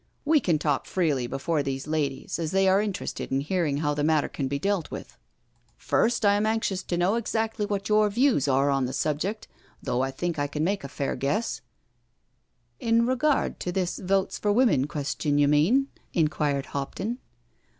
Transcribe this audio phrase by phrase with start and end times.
[0.33, 4.03] "We can talk freely before these ladies, as they are interested in hearing how the
[4.03, 5.09] matter can be dealt with.
[5.09, 5.19] 34 NO
[6.07, 9.47] SURRENDER First, I am anxious to know exactly what your views are on the subject,
[9.79, 11.63] though I think I can make a fair guess /•
[12.79, 17.19] In regard to this Votes for Women question, you mean?" inquired Hopton.